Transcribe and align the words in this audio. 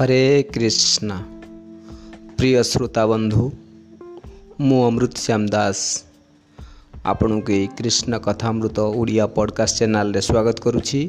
ହରେ 0.00 0.44
କୃଷ୍ଣ 0.52 1.10
ପ୍ରିୟ 2.36 2.62
ଶ୍ରୋତା 2.62 3.02
ବନ୍ଧୁ 3.06 3.42
ମୁଁ 4.60 4.78
ଅମୃତ 4.84 5.14
ଶ୍ୟାମ 5.16 5.42
ଦାସ 5.46 5.80
ଆପଣଙ୍କୁ 7.04 7.50
ଏଇ 7.52 7.66
କୃଷ୍ଣ 7.78 8.12
କଥାମୃତ 8.18 8.78
ଓଡ଼ିଆ 9.00 9.24
ପଡ଼କାଷ୍ଟ 9.36 9.76
ଚ୍ୟାନେଲରେ 9.78 10.20
ସ୍ୱାଗତ 10.28 10.56
କରୁଛି 10.64 11.00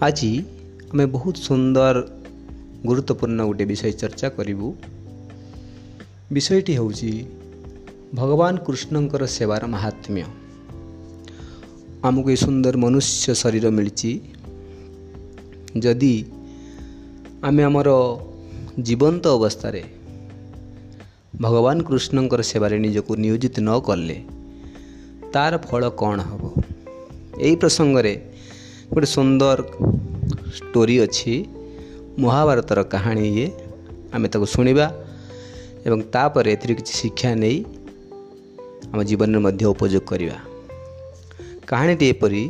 ଆଜି 0.00 0.32
ଆମେ 0.90 1.04
ବହୁତ 1.14 1.36
ସୁନ୍ଦର 1.48 1.94
ଗୁରୁତ୍ୱପୂର୍ଣ୍ଣ 2.86 3.40
ଗୋଟେ 3.48 3.64
ବିଷୟ 3.64 3.92
ଚର୍ଚ୍ଚା 4.02 4.28
କରିବୁ 4.38 4.68
ବିଷୟଟି 6.32 6.72
ହେଉଛି 6.78 7.12
ଭଗବାନ 8.14 8.54
କୃଷ୍ଣଙ୍କର 8.66 9.22
ସେବାର 9.36 9.62
ମାହାତ୍ମ୍ୟ 9.74 10.24
ଆମକୁ 12.02 12.28
ଏ 12.30 12.36
ସୁନ୍ଦର 12.36 12.74
ମନୁଷ୍ୟ 12.76 13.26
ଶରୀର 13.42 13.66
ମିଳିଛି 13.70 14.12
ଯଦି 15.78 16.14
ଆମେ 17.48 17.62
ଆମର 17.64 17.90
ଜୀବନ୍ତ 18.86 19.24
ଅବସ୍ଥାରେ 19.36 19.80
ଭଗବାନ 21.40 21.76
କୃଷ୍ଣଙ୍କର 21.88 22.40
ସେବାରେ 22.50 22.76
ନିଜକୁ 22.84 23.12
ନିୟୋଜିତ 23.24 23.56
ନ 23.66 23.70
କଲେ 23.86 24.18
ତା'ର 25.32 25.54
ଫଳ 25.68 25.82
କ'ଣ 26.00 26.18
ହେବ? 26.28 26.42
ଏହି 27.44 27.54
ପ୍ରସଙ୍ଗରେ 27.60 28.12
ଗୋଟେ 28.92 29.08
ସୁନ୍ଦର 29.16 29.58
ଷ୍ଟୋରି 30.56 30.96
ଅଛି 31.04 31.34
ମହାଭାରତର 32.22 32.78
କାହାଣୀ 32.92 33.24
ଇଏ। 33.30 33.46
ଆମେ 34.14 34.26
ତାକୁ 34.32 34.46
ଶୁଣିବା 34.54 34.86
ଏବଂ 35.86 35.98
ତାପରେ 36.14 36.48
ଏଥିରୁ 36.54 36.74
କିଛି 36.78 36.92
ଶିକ୍ଷା 37.00 37.30
ନେଇ 37.42 37.58
ଆମ 38.92 38.98
ଜୀବନରେ 39.08 39.40
ମଧ୍ୟ 39.46 39.64
ଉପଯୋଗ 39.74 40.02
କରିବା। 40.10 40.36
କାହାଣୀଟି 41.70 42.04
ଏପରି 42.12 42.42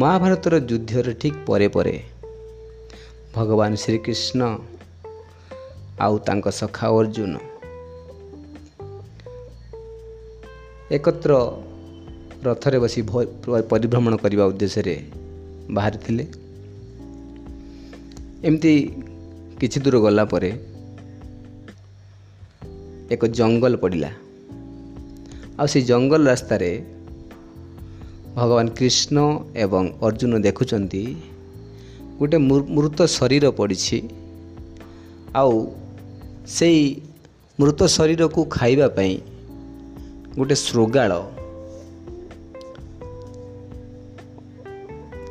ମହାଭାରତର 0.00 0.54
ଯୁଦ୍ଧର 0.68 1.06
ଠିକ୍ 1.20 1.38
ପରେ 1.48 1.68
ପରେ 1.76 1.96
ଭଗବାନ 3.34 3.74
ଶ୍ରୀକୃଷ୍ଣ 3.74 4.40
ଆଉ 6.00 6.14
ତାଙ୍କ 6.18 6.46
ସଖା 6.50 6.86
ଅର୍ଜୁନ। 6.98 7.34
ଏକତ୍ର 10.90 11.32
ରଥରେ 12.44 12.78
ବସି 12.78 13.00
ପରିଭ୍ରମଣ 13.72 14.14
କରିବା 14.16 14.44
ଉଦ୍ଦେଶ୍ୟରେ 14.50 14.96
ବାହାରିଥିଲେ 15.70 16.24
ଏମିତି 18.44 18.72
କିଛି 19.60 19.78
ଦୂର 19.84 19.96
ଗଲା 20.00 20.24
ପରେ 20.24 20.50
ଏକ 23.14 23.22
ଜଙ୍ଗଲ 23.38 23.74
ପଡ଼ିଲା। 23.76 24.10
ଆଉ 25.58 25.66
ସେଇ 25.66 25.82
ଜଙ୍ଗଲ 25.82 26.22
ରାସ୍ତାରେ 26.26 26.70
ଭଗବାନ 28.36 28.66
କୃଷ୍ଣ 28.78 29.16
ଏବଂ 29.54 29.84
ଅର୍ଜୁନ 30.02 30.32
ଦେଖୁଛନ୍ତି 30.38 31.02
ଗୋଟେ 32.18 32.36
ମୃତ 32.76 33.06
ଶରୀର 33.06 33.50
ପଡ଼ିଛି। 33.50 34.08
ଆଉ 35.34 35.66
ସେଇ 36.46 37.00
ମୃତ 37.60 37.86
ଶରୀରକୁ 37.86 38.44
ଖାଇବା 38.44 38.88
ପାଇଁ 38.88 39.14
ଗୋଟେ 40.36 40.54
ଶୃଗାଳ। 40.54 41.12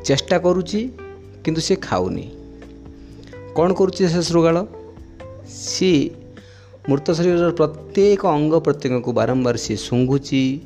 ଚେଷ୍ଟା 0.06 0.38
କରୁଛି 0.40 0.90
କିନ୍ତୁ 1.44 1.62
ସେ 1.62 1.76
ଖାଉନି। 1.76 2.26
କ'ଣ 3.56 3.74
କରୁଛି 3.74 4.08
ସେ 4.08 4.22
ଶୃଗାଳ? 4.22 4.66
ସିଏ 5.50 6.10
ମୃତ 6.90 7.12
ଶରୀରର 7.12 7.52
ପ୍ରତ୍ୟେକ 7.52 8.22
ଅଙ୍ଗ 8.28 8.54
ପ୍ରତ୍ୟଙ୍ଗକୁ 8.60 9.12
ବାରମ୍ବାର 9.12 9.56
ସିଏ 9.58 9.78
ଶୁଙ୍ଘୁଛି 9.78 10.60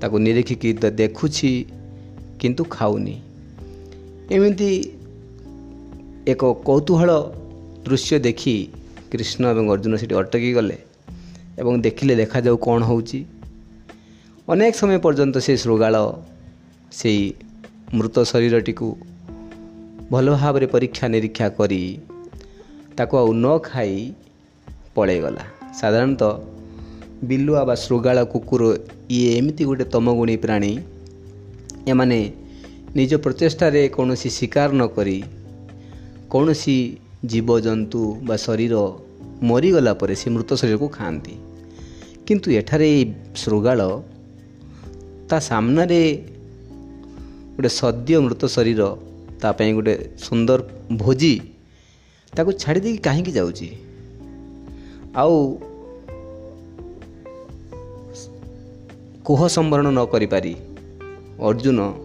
ତାକୁ 0.00 0.16
ନିରୀକ୍ଷିକି 0.18 0.68
ଦେଖୁଛି 0.90 1.52
କିନ୍ତୁ 2.40 2.64
ଖାଉନି। 2.64 3.16
ଏମିତି 4.30 4.70
ଏକ 6.32 6.42
କୌତୁହଳ 6.66 7.10
ଦୃଶ୍ୟ 7.86 8.16
ଦେଖି 8.26 8.56
କୃଷ୍ଣ 9.12 9.42
ଏବଂ 9.52 9.64
ଅର୍ଜୁନ 9.72 9.94
ସେଠି 10.00 10.14
ଅଟକି 10.20 10.50
ଗଲେ 10.56 10.78
ଏବଂ 11.60 11.72
ଦେଖିଲେ 11.86 12.14
ଦେଖାଯାଉ 12.22 12.56
କ'ଣ 12.66 12.80
ହେଉଛି। 12.88 13.20
ଅନେକ 14.48 14.72
ସମୟ 14.80 14.96
ପର୍ଯ୍ୟନ୍ତ 15.04 15.36
ସେ 15.46 15.52
ଶୃଗାଳ 15.62 15.96
ସେଇ 16.98 17.22
ମୃତ 17.96 18.16
ଶରୀରଟିକୁ 18.30 18.88
ଭଲ 20.12 20.26
ଭାବରେ 20.40 20.66
ପରୀକ୍ଷା 20.74 21.06
ନିରୀକ୍ଷା 21.14 21.46
କରି 21.58 21.82
ତାକୁ 22.96 23.14
ଆଉ 23.20 23.30
ନ 23.44 23.46
ଖାଇ 23.68 23.94
ପଳାଇଗଲା। 24.94 25.44
ସାଧାରଣତଃ 25.80 26.32
ବିଲୁଆ 27.28 27.62
ବା 27.68 27.74
ଶୃଗାଳ 27.84 28.18
କୁକୁର 28.32 28.62
ଇଏ 29.16 29.28
ଏମିତି 29.38 29.62
ଗୋଟେ 29.68 29.84
ତମଗୁଣୀ 29.94 30.36
ପ୍ରାଣୀ 30.44 30.72
ଏମାନେ 31.92 32.20
ନିଜ 32.98 33.12
ପ୍ରଚେଷ୍ଟାରେ 33.24 33.82
କୌଣସି 33.96 34.28
ଶିକାର 34.38 34.70
ନ 34.72 34.82
କରି 34.96 35.18
କୌଣସି 36.30 36.98
ଜୀବଜନ୍ତୁ 37.24 38.20
ବା 38.22 38.36
ଶରୀର 38.36 38.74
ମରିଗଲା 39.42 39.94
ପରେ 39.94 40.14
ସେ 40.14 40.30
ମୃତ 40.30 40.54
ଶରୀରକୁ 40.54 40.88
ଖାଆନ୍ତି। 40.88 41.34
କିନ୍ତୁ 42.26 42.50
ଏଠାରେ 42.50 42.88
ଏଇ 42.90 43.12
ଶୃଗାଳ 43.36 43.80
ତା 45.28 45.40
ସାମ୍ନାରେ 45.40 46.24
ଗୋଟେ 47.56 47.68
ସଦ୍ୟ 47.68 48.18
ମୃତ 48.20 48.44
ଶରୀର 48.46 48.96
ତା 49.40 49.52
ପାଇଁ 49.52 49.74
ଗୋଟେ 49.74 50.08
ସୁନ୍ଦର 50.18 50.60
ଭୋଜି 50.96 51.40
ତାକୁ 52.36 52.52
ଛାଡ଼ି 52.52 52.80
ଦେଇକି 52.80 52.98
କାହିଁକି 52.98 53.32
ଯାଉଛି? 53.32 53.68
ଆଉ 55.16 55.58
କୁହ 59.24 59.46
ସମ୍ବରଣ 59.46 59.86
ନ 59.90 60.04
କରିପାରି 60.04 60.54
ଅର୍ଜୁନ 61.40 62.03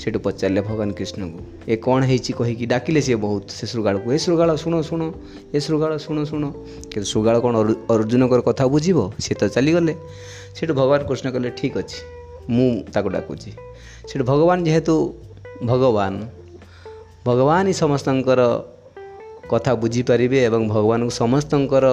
ସେଠୁ 0.00 0.18
ପଚାରିଲେ 0.26 0.60
ଭଗବାନ 0.68 0.90
କୃଷ୍ଣଙ୍କୁ 0.98 1.40
ଏ 1.72 1.74
କ'ଣ 1.86 2.00
ହେଇଛି 2.10 2.30
କହିକି? 2.38 2.64
ଡାକିଲେ 2.72 3.00
ସିଏ 3.06 3.18
ବହୁତ 3.24 3.46
ସେ 3.58 3.64
ଶୃଗାଳକୁ 3.72 4.06
ଏ 4.16 4.18
ଶୃଗାଳ 4.24 4.50
ଶୁଣ 4.62 4.74
ଶୁଣ 4.88 5.02
ଏ 5.56 5.58
ଶୃଗାଳ 5.66 5.92
ଶୁଣ 6.04 6.18
ଶୁଣ 6.30 6.44
କିନ୍ତୁ 6.90 7.06
ଶୃଗାଳ 7.12 7.36
କ'ଣ 7.44 7.54
ଅର୍ଜୁନଙ୍କର 7.94 8.40
କଥା 8.48 8.64
ବୁଝିବ? 8.74 8.98
ସିଏ 9.24 9.34
ତ 9.40 9.42
ଚାଲିଗଲେ। 9.54 9.94
ସେଠୁ 10.56 10.72
ଭଗବାନ 10.80 11.00
କୃଷ୍ଣ 11.08 11.26
କହିଲେ 11.34 11.50
ଠିକ୍ 11.58 11.76
ଅଛି 11.80 11.98
ମୁଁ 12.54 12.68
ତାକୁ 12.94 13.08
ଡାକୁଛି। 13.16 13.50
ସେଠୁ 14.08 14.24
ଭଗବାନ 14.30 14.58
ଯେହେତୁ 14.66 14.94
ଭଗବାନ 15.70 16.14
ଭଗବାନ 17.28 17.64
ହିଁ 17.68 17.74
ସମସ୍ତଙ୍କର 17.82 18.40
କଥା 19.52 19.72
ବୁଝିପାରିବେ 19.82 20.38
ଏବଂ 20.48 20.62
ଭଗବାନଙ୍କୁ 20.74 21.12
ସମସ୍ତଙ୍କର 21.22 21.86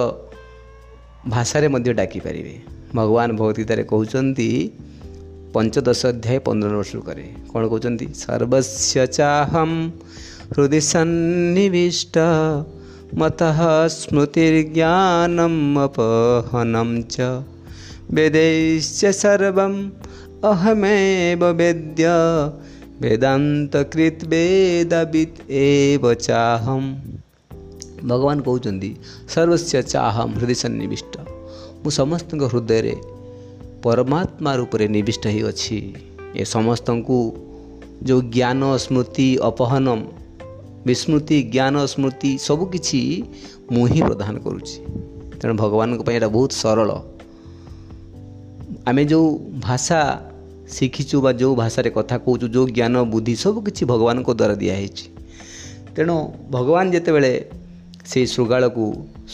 ଭାଷାରେ 1.32 1.66
ମଧ୍ୟ 1.74 1.90
ଡାକିପାରିବେ। 2.00 2.54
ଭଗବାନ 2.98 3.28
ଭଗବଦ୍ଗୀତାରେ 3.38 3.82
କହୁଛନ୍ତି 3.92 4.48
ପଞ୍ଚଦଶ 5.54 6.00
ଅଧ୍ୟାୟ 6.10 6.38
ପନ୍ଦର 6.46 6.68
ନମ୍ବର 6.70 6.86
ଶ୍ଲୋକରେ 6.90 7.24
କ'ଣ 7.50 7.62
କହୁଛନ୍ତି 7.72 8.06
ସର୍ବସ୍ୟ 8.20 9.04
ଚାହମ୍ 9.16 9.76
ହୃଦୟ 10.54 10.80
ସନ୍ନିବିଷ୍ଟ 10.90 12.16
ମତ 13.20 13.40
ସ୍ମୃତିର୍ଜ୍ଞାନମପହନମ 13.96 16.90
ଚ 17.12 17.14
ବେଦୈଶ୍ଚ 18.14 19.00
ସର୍ବମ୍ 19.20 19.78
ଅହମେବ 20.42 21.42
ବେଦ୍ୟ 21.60 22.02
ବେଦାନ୍ତକୃତ 23.02 24.18
ବେଦବିତ୍ 24.32 25.38
ଏବ 25.62 26.04
ଚାହମ୍ 26.26 26.88
ଭଗବାନ 28.08 28.36
କହୁଛନ୍ତି 28.46 28.90
ସର୍ବସ୍ୟ 29.32 29.74
ଚାହମ୍ 29.92 30.32
ହୃଦୟ 30.38 30.54
ସନ୍ନିବିଷ୍ଟ 30.62 31.14
ମୁଁ 31.82 31.90
ସମସ୍ତଙ୍କ 31.98 32.42
ହୃଦୟରେ 32.52 32.94
ପରମାତ୍ମା 33.84 34.50
ରୂପରେ 34.60 34.86
ନିବିଷ୍ଟ 34.96 35.24
ହୋଇଅଛି 35.34 35.78
ଏ 36.40 36.42
ସମସ୍ତଙ୍କୁ 36.54 37.18
ଯେଉଁ 38.08 38.20
ଜ୍ଞାନ 38.34 38.60
ସ୍ମୃତି 38.84 39.28
ଅପହନ 39.50 39.86
ବିସ୍ମୃତି 40.88 41.36
ଜ୍ଞାନ 41.54 41.74
ସ୍ମୃତି 41.92 42.30
ସବୁକିଛି 42.46 43.00
ମୁଁ 43.72 43.84
ହିଁ 43.92 44.00
ପ୍ରଦାନ 44.08 44.34
କରୁଛି 44.46 44.76
ତେଣୁ 45.40 45.54
ଭଗବାନଙ୍କ 45.62 46.00
ପାଇଁ 46.06 46.16
ଏଇଟା 46.18 46.28
ବହୁତ 46.36 46.52
ସରଳ। 46.62 46.90
ଆମେ 48.88 49.02
ଯେଉଁ 49.10 49.28
ଭାଷା 49.66 50.00
ଶିଖିଛୁ 50.76 51.16
ବା 51.24 51.30
ଯେଉଁ 51.40 51.54
ଭାଷାରେ 51.62 51.90
କଥା 51.98 52.16
କହୁଛୁ 52.24 52.46
ଯେଉଁ 52.54 52.66
ଜ୍ଞାନ 52.78 52.94
ବୁଦ୍ଧି 53.12 53.34
ସବୁକିଛି 53.44 53.82
ଭଗବାନଙ୍କ 53.92 54.28
ଦ୍ୱାରା 54.40 54.54
ଦିଆହେଇଛି 54.62 55.06
ତେଣୁ 55.94 56.16
ଭଗବାନ 56.56 56.84
ଯେତେବେଳେ 56.94 57.32
ସେଇ 58.10 58.26
ଶୃଗାଳକୁ 58.34 58.84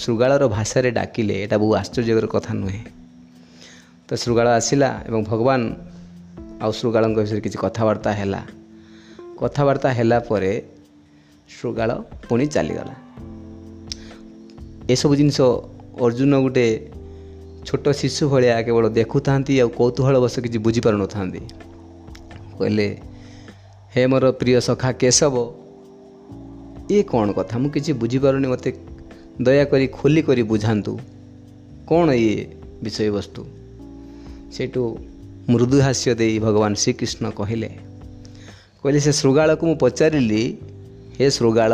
ଶୃଗାଳର 0.03 0.45
ଭାଷାରେ 0.57 0.91
ଡାକିଲେ 0.99 1.35
ଏଇଟା 1.43 1.57
ବହୁ 1.63 1.73
ଆଶ୍ଚର୍ଯ୍ୟକର 1.81 2.27
କଥା 2.35 2.53
ନୁହେଁ। 2.63 2.98
ତ 4.09 4.15
ଶୃଗାଳ 4.15 4.49
ଆସିଲା 4.49 4.89
ଏବଂ 5.07 5.21
ଭଗବାନ 5.25 5.61
ଆଉ 6.63 6.73
ଶୃଗାଳଙ୍କ 6.73 7.19
ବିଷୟରେ 7.19 7.41
କିଛି 7.41 7.59
କଥାବାର୍ତ୍ତା 7.59 8.11
ହେଲା। 8.13 8.41
କଥାବାର୍ତ୍ତା 9.41 9.89
ହେଲା 9.93 10.19
ପରେ 10.21 10.53
ଶୃଗାଳ 11.49 11.91
ପୁଣି 12.29 12.47
ଚାଲିଗଲା। 12.47 12.95
ଏସବୁ 14.91 15.15
ଜିନିଷ 15.17 15.39
ଅର୍ଜୁନ 16.01 16.33
ଗୋଟେ 16.41 16.67
ଛୋଟ 17.67 17.87
ଶିଶୁ 18.01 18.23
ଭଳିଆ 18.29 18.63
କେବଳ 18.63 18.85
ଦେଖୁଥାନ୍ତି 18.89 19.53
ଆଉ 19.61 19.69
କୌତୁହଳ 19.69 20.15
ବସ 20.25 20.35
କିଛି 20.41 20.59
ବୁଝିପାରୁନଥାନ୍ତି। 20.59 21.41
କହିଲେ 22.59 22.89
ହେ 23.95 24.03
ମୋର 24.07 24.25
ପ୍ରିୟ 24.41 24.61
ସଖା 24.61 24.91
କେଶବ 24.93 25.35
ଇଏ 26.91 27.03
କ'ଣ 27.03 27.29
କଥା? 27.39 27.55
ମୁଁ 27.59 27.71
କିଛି 27.71 27.93
ବୁଝିପାରୁନି 27.93 28.47
ମୋତେ 28.53 28.71
ଦୟାକରି 29.43 29.87
ଖୋଲି 29.99 30.21
କରି 30.23 30.43
ବୁଝାନ୍ତୁ। 30.43 30.93
କ'ଣ 31.89 32.09
ଇଏ 32.23 32.37
ବିଷୟବସ୍ତୁ? 32.85 33.58
ସେଇଠୁ 34.55 34.83
ମୃଦୁ 35.53 35.79
ହାସ୍ୟ 35.87 36.11
ଦେଇ 36.21 36.35
ଭଗବାନ 36.47 36.73
ଶ୍ରୀକୃଷ୍ଣ 36.83 37.25
କହିଲେ 37.39 37.71
କହିଲେ 38.81 39.01
ସେ 39.07 39.13
ଶୃଗାଳକୁ 39.21 39.65
ମୁଁ 39.69 39.77
ପଚାରିଲି 39.83 40.45
ହେ 41.19 41.27
ଶୃଗାଳ 41.37 41.73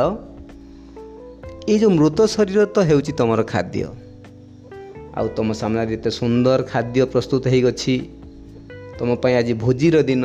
ଏଇ 1.71 1.77
ଯେଉଁ 1.81 1.93
ମୃତ 1.99 2.19
ଶରୀର 2.35 2.61
ତ 2.75 2.77
ହେଉଛି 2.89 3.13
ତୁମର 3.19 3.41
ଖାଦ୍ୟ। 3.53 3.87
ଆଉ 5.19 5.27
ତୁମ 5.37 5.49
ସାମ୍ନାରେ 5.61 5.93
ଏତେ 5.97 6.11
ସୁନ୍ଦର 6.19 6.61
ଖାଦ୍ୟ 6.73 7.01
ପ୍ରସ୍ତୁତ 7.13 7.43
ହେଇଅଛି 7.53 7.95
ତୁମ 8.99 9.11
ପାଇଁ 9.23 9.35
ଆଜି 9.41 9.55
ଭୋଜିର 9.63 9.97
ଦିନ 10.11 10.25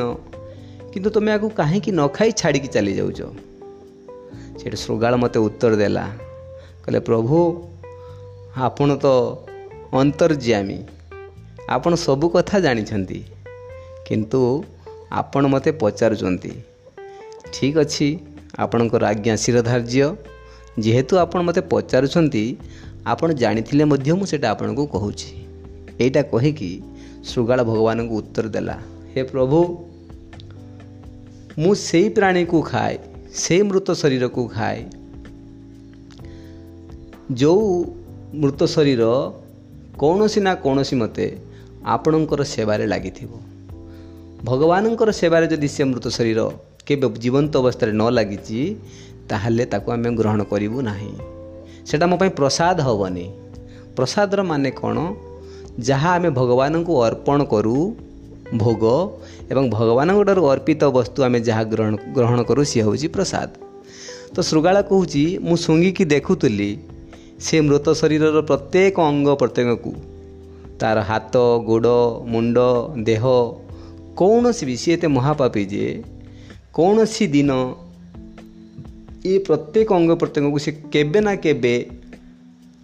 କିନ୍ତୁ 0.92 1.08
ତୁମେ 1.14 1.30
ଆକୁ 1.36 1.46
କାହିଁକି 1.60 1.90
ନ 1.98 2.02
ଖାଇ 2.16 2.30
ଛାଡ଼ିକି 2.40 2.68
ଚାଲିଯାଉଛ 2.74 3.20
ସେଠି 4.58 4.76
ଶୃଗାଳ 4.84 5.12
ମୋତେ 5.22 5.38
ଉତ୍ତର 5.46 5.72
ଦେଲା 5.82 6.04
କହିଲେ 6.82 7.00
ପ୍ରଭୁ 7.08 7.36
ଆପଣ 8.66 8.88
ତ 9.04 9.06
ଅନ୍ତର୍ଯାମୀ 10.00 10.78
ଆପଣ 11.70 11.92
ସବୁ 11.94 12.26
କଥା 12.28 12.56
ଜାଣିଛନ୍ତି। 12.60 13.18
କିନ୍ତୁ 14.06 14.40
ଆପଣ 15.10 15.42
ମୋତେ 15.46 15.70
ପଚାରୁଛନ୍ତି। 15.72 16.52
ଠିକ୍ 17.52 17.76
ଅଛି 17.78 18.08
ଆପଣଙ୍କର 18.58 19.02
ଆଜ୍ଞା 19.04 19.34
ଶିରଧାର୍ଯ୍ୟ। 19.36 20.06
ଯେହେତୁ 20.78 21.14
ଆପଣ 21.16 21.38
ମୋତେ 21.42 21.60
ପଚାରୁଛନ୍ତି 21.72 22.44
ଆପଣ 23.06 23.28
ଜାଣିଥିଲେ 23.32 23.84
ମଧ୍ୟ 23.84 24.10
ମୁଁ 24.18 24.26
ସେଇଟା 24.26 24.48
ଆପଣଙ୍କୁ 24.50 24.84
କହୁଛି। 24.86 25.30
ଏଇଟା 26.00 26.22
କହିକି 26.32 26.70
ଶୃଗାଳ 27.24 27.58
ଭଗବାନଙ୍କୁ 27.64 28.14
ଉତ୍ତର 28.16 28.46
ଦେଲା 28.48 28.76
ହେ 29.12 29.22
ପ୍ରଭୁ 29.22 29.58
ମୁଁ 31.58 31.72
ସେଇ 31.80 32.06
ପ୍ରାଣୀକୁ 32.08 32.58
ଖାଏ 32.62 32.94
ସେଇ 33.34 33.62
ମୃତ 33.62 33.88
ଶରୀରକୁ 33.92 34.42
ଖାଏ। 34.48 34.80
ଯେଉଁ 37.32 37.66
ମୃତ 38.34 38.60
ଶରୀର 38.64 39.02
କୌଣସି 39.98 40.40
ନା 40.40 40.52
କୌଣସି 40.54 40.96
ମତେ 40.96 41.26
ଆପଣଙ୍କର 41.84 42.42
ସେବାରେ 42.44 42.86
ଲାଗିଥିବ। 42.86 43.30
ଭଗବାନଙ୍କର 44.44 45.10
ସେବାରେ 45.10 45.46
ଯଦି 45.46 45.68
ସେ 45.68 45.84
ମୃତ 45.84 46.06
ଶରୀର 46.08 46.40
କେବେ 46.86 47.06
ଜୀବନ୍ତ 47.22 47.52
ଅବସ୍ଥାରେ 47.56 47.92
ନ 47.92 48.02
ଲାଗିଛି 48.10 48.76
ତାହେଲେ 49.28 49.64
ତାକୁ 49.66 49.92
ଆମେ 49.92 50.10
ଗ୍ରହଣ 50.10 50.40
କରିବୁ 50.44 50.82
ନାହିଁ। 50.82 51.12
ସେଇଟା 51.86 52.06
ମୋ 52.06 52.16
ପାଇଁ 52.16 52.30
ପ୍ରସାଦ 52.30 52.80
ହେବନି। 52.80 53.26
ପ୍ରସାଦର 53.96 54.40
ମାନେ 54.42 54.70
କ'ଣ? 54.70 55.14
ଯାହା 55.80 56.10
ଆମେ 56.14 56.30
ଭଗବାନଙ୍କୁ 56.30 56.92
ଅର୍ପଣ 57.02 57.44
କରୁ 57.44 57.94
ଭୋଗ 58.58 58.84
ଏବଂ 59.50 59.70
ଭଗବାନଙ୍କଠାରୁ 59.70 60.42
ଅର୍ପିତ 60.46 60.82
ବସ୍ତୁ 60.84 61.22
ଆମେ 61.22 61.40
ଯାହା 61.40 61.62
ଗ୍ରହଣ 61.64 61.96
ଗ୍ରହଣ 62.16 62.42
କରୁ 62.42 62.62
ସିଏ 62.64 62.82
ହେଉଛି 62.82 63.08
ପ୍ରସାଦ। 63.08 63.48
ତ 64.34 64.36
ଶୃଗାଳ 64.40 64.82
କହୁଛି 64.82 65.38
ମୁଁ 65.38 65.56
ଶୁଙ୍ଘିକି 65.56 66.04
ଦେଖୁଥିଲି 66.04 66.70
ସେ 67.40 67.60
ମୃତ 67.60 67.86
ଶରୀରର 67.94 68.38
ପ୍ରତ୍ୟେକ 68.42 68.96
ଅଙ୍ଗ 69.00 69.28
ପ୍ରତ୍ୟଙ୍ଗକୁ 69.34 70.09
ତା'ର 70.80 70.98
ହାତ 71.00 71.34
ଗୋଡ଼ 71.66 71.96
ମୁଣ୍ଡ 72.26 72.58
ଦେହ 73.04 73.24
କୌଣସି 74.16 74.66
ବି 74.66 74.76
ସିଏ 74.76 74.94
ଏତେ 74.94 75.06
ମହାପାପୀ 75.06 75.64
ଯେ 75.64 75.86
କୌଣସି 76.72 77.26
ଦିନ 77.26 77.50
ଏ 79.24 79.32
ପ୍ରତ୍ୟେକ 79.38 79.88
ଅଙ୍ଗ 79.92 80.10
ପ୍ରତ୍ୟଙ୍ଗକୁ 80.20 80.58
ସେ 80.58 80.70
କେବେ 80.92 81.20
ନା 81.20 81.32
କେବେ 81.36 81.74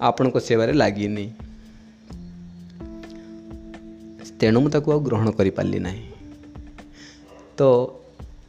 ଆପଣଙ୍କ 0.01 0.37
ସେବାରେ 0.39 0.73
ଲାଗିନି। 0.73 1.27
ତେଣୁ 4.41 4.59
ମୁଁ 4.61 4.71
ତାକୁ 4.71 4.89
ଆଉ 4.93 5.01
ଗ୍ରହଣ 5.01 5.29
କରିପାରିଲି 5.31 5.79
ନାହିଁ। 5.79 6.05
ତ 7.59 7.61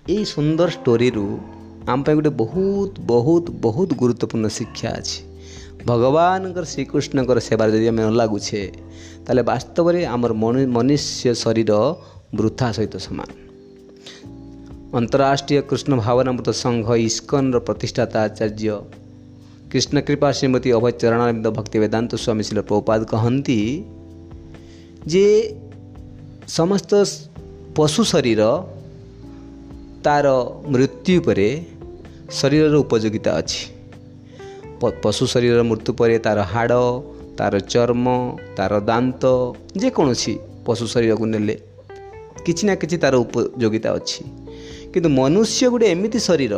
ଏଇ 0.09 0.23
ସୁନ୍ଦର 0.25 0.69
ଷ୍ଟୋରିରୁ 0.69 1.25
ଆମ 1.87 1.99
ପାଇଁ 2.03 2.15
ଗୋଟେ 2.15 2.31
ବହୁତ 2.43 2.91
ବହୁତ 3.05 3.45
ବହୁତ 3.61 3.89
ଗୁରୁତ୍ୱପୂର୍ଣ୍ଣ 3.93 4.47
ଶିକ୍ଷା 4.47 4.89
ଅଛି। 4.89 5.26
ଭଗବାନଙ୍କର 5.85 6.65
ଶ୍ରୀକୃଷ୍ଣଙ୍କର 6.73 7.37
ସେବାରେ 7.47 7.71
ଯଦି 7.73 7.87
ଆମେ 7.91 8.01
ନ 8.03 8.09
ଲାଗୁଛେ 8.19 8.61
ତାହେଲେ 9.25 9.43
ବାସ୍ତବରେ 9.51 9.99
ଆମର 10.13 10.31
ମନୁଷ୍ୟ 10.75 11.33
ଶରୀର 11.43 11.71
ବୃଥା 12.37 12.67
ସହିତ 12.77 12.95
ସମାନ। 13.05 13.29
ଅନ୍ତରାଷ୍ଟ୍ରୀୟ 14.99 15.61
କୃଷ୍ଣ 15.69 15.91
ଭାବନାମୃତ 16.05 16.47
ସଂଘ 16.63 16.87
ଇସ୍କନର 17.07 17.57
ପ୍ରତିଷ୍ଠାତା 17.67 18.17
ଆଚାର୍ଯ୍ୟ 18.27 18.75
କୃଷ୍ଣ 19.71 19.95
କୃପା 20.07 20.29
ଶ୍ରୀମତୀ 20.37 20.69
ଅଭୟଚରଣାନନ୍ଦ 20.77 21.47
ଭକ୍ତି 21.57 21.77
ବେଦାନ୍ତ 21.83 22.11
ସ୍ୱାମୀ 22.23 22.43
ଶିଳ 22.47 22.59
ପ୍ରପାଦ 22.69 22.99
କହନ୍ତି 23.13 23.59
ଯେ 25.11 25.25
ସମସ୍ତ 26.57 26.91
ପଶୁ 27.77 28.01
ଶରୀର 28.11 28.41
ତା'ର 30.03 30.27
ମୃତ୍ୟୁ 30.73 31.15
ପରେ 31.27 31.49
ଶରୀରର 32.39 32.75
ଉପଯୋଗିତା 32.83 33.31
ଅଛି। 33.39 33.61
ପଶୁ 34.81 35.23
ଶରୀରର 35.33 35.61
ମୃତ୍ୟୁ 35.69 35.91
ପରେ 35.99 36.15
ତା'ର 36.25 36.39
ହାଡ଼ 36.53 36.81
ତା'ର 37.37 37.55
ଚର୍ମ 37.73 38.07
ତା'ର 38.57 38.73
ଦାନ୍ତ 38.89 39.23
ଯେକୌଣସି 39.81 40.33
ପଶୁ 40.65 40.85
ଶରୀରକୁ 40.93 41.25
ନେଲେ 41.33 41.55
କିଛି 42.45 42.63
ନା 42.67 42.73
କିଛି 42.81 42.97
ତା'ର 43.03 43.15
ଉପଯୋଗିତା 43.25 43.89
ଅଛି। 43.97 44.21
କିନ୍ତୁ 44.93 45.09
ମନୁଷ୍ୟ 45.19 45.63
ଗୋଟେ 45.71 45.85
ଏମିତି 45.93 46.19
ଶରୀର 46.27 46.53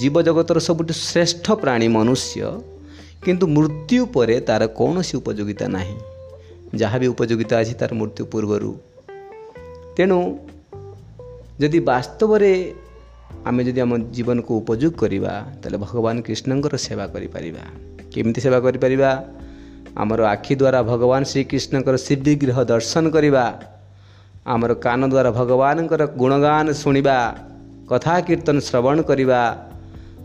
ଜୀବଜଗତର 0.00 0.58
ସବୁଠୁ 0.58 0.92
ଶ୍ରେଷ୍ଠ 1.08 1.46
ପ୍ରାଣୀ 1.62 1.88
ମନୁଷ୍ୟ 1.88 2.40
କିନ୍ତୁ 3.24 3.44
ମୃତ୍ୟୁ 3.56 4.02
ପରେ 4.14 4.36
ତା'ର 4.48 4.62
କୌଣସି 4.78 5.14
ଉପଯୋଗିତା 5.20 5.66
ନାହିଁ। 5.76 5.96
ଯାହା 6.80 6.96
ବି 7.00 7.06
ଉପଯୋଗିତା 7.14 7.54
ଅଛି 7.62 7.74
ତା'ର 7.80 7.92
ମୃତ୍ୟୁ 8.00 8.22
ପୂର୍ବରୁ। 8.32 8.72
ତେଣୁ 9.96 10.18
ଯଦି 11.60 11.78
ବାସ୍ତବରେ 11.80 12.52
ଆମେ 13.46 13.64
ଯଦି 13.64 13.80
ଆମ 13.80 13.92
ଜୀବନକୁ 13.98 14.52
ଉପଯୋଗ 14.60 14.92
କରିବା 15.02 15.32
ତାହେଲେ 15.62 15.78
ଭଗବାନ 15.78 16.16
କୃଷ୍ଣଙ୍କର 16.26 16.74
ସେବା 16.76 17.06
କରିପାରିବା। 17.06 17.64
କେମିତି 18.12 18.40
ସେବା 18.40 18.58
କରିପାରିବା? 18.60 19.10
ଆମର 19.96 20.20
ଆଖି 20.34 20.54
ଦ୍ୱାରା 20.56 20.80
ଭଗବାନ 20.82 21.22
ଶ୍ରୀକୃଷ୍ଣଙ୍କର 21.22 21.96
ଶ୍ରୀବିଗ୍ରହ 21.96 22.58
ଦର୍ଶନ 22.64 23.04
କରିବା। 23.10 23.44
ଆମର 24.46 24.70
କାନ 24.74 25.00
ଦ୍ୱାରା 25.08 25.30
ଭଗବାନଙ୍କର 25.30 26.02
ଗୁଣଗାନ 26.06 26.66
ଶୁଣିବା। 26.72 27.18
କଥା 27.88 28.14
କୀର୍ତ୍ତନ 28.20 28.56
ଶ୍ରବଣ 28.58 29.02
କରିବା। 29.02 29.40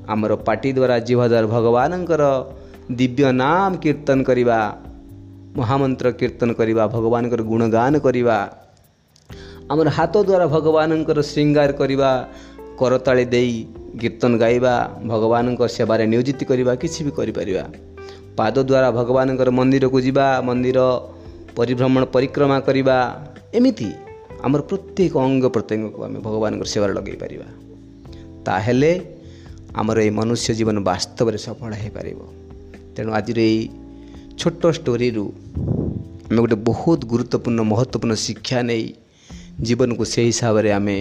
ଆମର 0.08 0.32
ପାଟି 0.36 0.70
ଦ୍ୱାରା 0.74 0.96
ଜିଭ 1.00 1.20
ଦ୍ୱାରା 1.28 1.48
ଭଗବାନଙ୍କର 1.48 2.24
ଦିବ୍ୟ 2.92 3.32
ନାମ 3.32 3.72
କୀର୍ତ୍ତନ 3.84 4.24
କରିବା। 4.24 4.60
ମହାମନ୍ତ୍ର 5.56 6.08
କୀର୍ତ୍ତନ 6.12 6.50
କରିବା 6.54 6.84
ଭଗବାନଙ୍କର 6.88 7.42
ଗୁଣଗାନ 7.42 7.94
କରିବା। 8.00 8.38
ଆମର 9.70 9.88
ହାତ 9.88 10.16
ଦ୍ୱାରା 10.28 10.46
ଭଗବାନଙ୍କର 10.48 11.20
ଶୃଙ୍ଗାର 11.22 11.72
କରିବା। 11.72 12.12
କରତାଳି 12.82 13.26
ଦେଇ 13.34 13.54
କୀର୍ତ୍ତନ 14.02 14.32
ଗାଇବା 14.44 14.74
ଭଗବାନଙ୍କ 15.12 15.62
ସେବାରେ 15.76 16.04
ନିୟୋଜିତ 16.12 16.40
କରିବା 16.50 16.74
କିଛି 16.82 17.00
ବି 17.06 17.12
କରିପାରିବା। 17.20 17.64
ପାଦ 18.40 18.56
ଦ୍ୱାରା 18.70 18.90
ଭଗବାନଙ୍କର 19.00 19.50
ମନ୍ଦିରକୁ 19.60 19.98
ଯିବା 20.06 20.26
ମନ୍ଦିର 20.48 20.80
ପରିଭ୍ରମଣ 21.58 22.04
ପରିକ୍ରମା 22.16 22.58
କରିବା 22.68 22.98
ଏମିତି 23.58 23.90
ଆମର 24.46 24.60
ପ୍ରତ୍ୟେକ 24.70 25.14
ଅଙ୍ଗ 25.26 25.46
ପ୍ରତ୍ୟଙ୍ଗକୁ 25.56 26.00
ଆମେ 26.06 26.20
ଭଗବାନଙ୍କର 26.28 26.68
ସେବାରେ 26.74 26.94
ଲଗାଇ 26.98 27.18
ପାରିବା। 27.24 27.48
ତାହେଲେ 28.48 28.92
ଆମର 29.80 29.98
ଏଇ 30.06 30.12
ମନୁଷ୍ୟ 30.20 30.50
ଜୀବନ 30.60 30.78
ବାସ୍ତବରେ 30.90 31.38
ସଫଳ 31.46 31.72
ହୋଇପାରିବ। 31.82 32.20
ତେଣୁ 32.96 33.10
ଆଜିର 33.20 33.40
ଏଇ 33.52 33.62
ଛୋଟ 34.40 34.62
ଷ୍ଟୋରିରୁ 34.78 35.26
ଆମେ 36.30 36.40
ଗୋଟେ 36.44 36.58
ବହୁତ 36.70 37.00
ଗୁରୁତ୍ୱପୂର୍ଣ୍ଣ 37.12 37.62
ମହତ୍ତ୍ୱପୂର୍ଣ୍ଣ 37.72 38.16
ଶିକ୍ଷା 38.26 38.60
ନେଇ 38.70 38.86
ଜୀବନକୁ 39.66 40.04
ସେହି 40.14 40.30
ହିସାବରେ 40.32 40.70
ଆମେ 40.78 40.98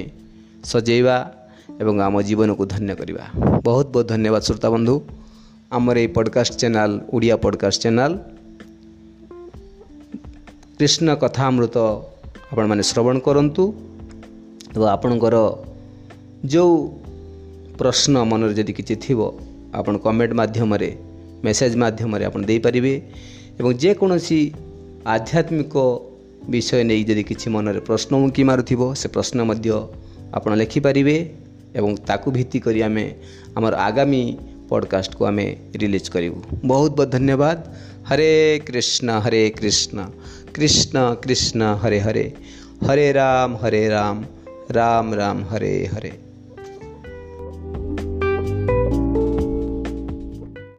ସଜେଇବା। 0.70 1.16
ଏବଂ 1.80 1.94
ଆମ 2.06 2.14
ଜୀବନକୁ 2.28 2.62
ଧନ୍ୟ 2.74 2.92
କରିବା 3.00 3.24
ବହୁତ 3.66 3.86
ବହୁତ 3.94 4.06
ଧନ୍ୟବାଦ 4.12 4.42
ଶ୍ରୋତା 4.46 4.68
ବନ୍ଧୁ 4.74 4.94
ଆମର 5.70 5.96
ଏଇ 6.02 6.08
podcast 6.16 6.52
channel 6.60 6.94
Odia 7.14 7.36
podcast 7.44 7.78
channel 7.84 8.14
Krishna 10.78 11.08
Kathamrita 11.22 11.76
ଆପଣମାନେ 12.50 12.82
ଶ୍ରବଣ 12.90 13.16
କରନ୍ତୁ 13.26 13.64
ଏବଂ 14.74 14.86
ଆପଣଙ୍କର 14.96 15.36
ଯେଉଁ 16.46 16.74
ପ୍ରଶ୍ନ 17.78 18.14
ମନରେ 18.30 18.54
ଯଦି 18.58 18.72
କିଛି 18.78 18.94
ଥିବ 19.04 19.20
ଆପଣ 19.78 19.94
କମେଣ୍ଟ 20.04 20.32
ମାଧ୍ୟମରେ 20.40 20.90
ମେସେଜ୍ 21.44 21.76
ମାଧ୍ୟମରେ 21.82 22.24
ଆପଣ 22.28 22.40
ଦେଇପାରିବେ 22.50 22.94
ଏବଂ 23.58 23.70
ଯେକୌଣସି 23.82 24.40
ଆଧ୍ୟାତ୍ମିକ 25.14 25.74
ବିଷୟ 26.52 26.80
ନେଇ 26.90 27.02
ଯଦି 27.08 27.22
କିଛି 27.30 27.46
ମନରେ 27.54 27.80
ପ୍ରଶ୍ନ 27.88 28.12
ଉଙ୍କି 28.24 28.42
ମାରୁଥିବ 28.50 28.80
ସେ 29.00 29.06
ପ୍ରଶ୍ନ 29.14 29.38
ମଧ୍ୟ 29.50 29.68
ଆପଣ 30.36 30.50
ଲେଖିପାରିବେ 30.60 31.16
ଏବଂ 31.74 31.90
ତାକୁ 32.06 32.28
ଭିତ୍ତି 32.30 32.58
କରି 32.60 32.80
ଆମେ 32.82 33.04
ଆମର 33.56 33.72
ଆଗାମୀ 33.78 34.22
ପଡ଼କାଷ୍ଟକୁ 34.68 35.22
ଆମେ 35.24 35.46
ରିଲିଜ୍ 35.74 36.08
କରିବୁ 36.10 36.38
ବହୁତ 36.64 36.90
ବହୁତ 36.92 37.08
ଧନ୍ୟବାଦ 37.14 37.58
ହରେ 38.06 38.32
କୃଷ୍ଣ 38.66 39.08
ହରେ 39.20 39.42
କୃଷ୍ଣ 39.50 39.98
କୃଷ୍ଣ 40.54 40.96
କୃଷ୍ଣ 41.22 41.62
ହରେ 41.82 42.00
ହରେ 42.00 42.26
ହରେ 42.86 43.06
ରାମ 43.12 43.50
ହରେ 43.62 43.82
ରାମ 43.88 44.16
ରାମ 44.70 45.06
ରାମ 45.14 45.38
ହରେ 45.50 45.74
ହରେ 45.94 46.12